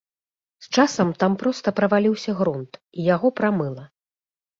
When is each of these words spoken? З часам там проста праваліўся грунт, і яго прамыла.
З 0.67 0.69
часам 0.77 1.11
там 1.23 1.35
проста 1.41 1.73
праваліўся 1.79 2.31
грунт, 2.39 2.71
і 2.97 3.05
яго 3.09 3.27
прамыла. 3.41 3.85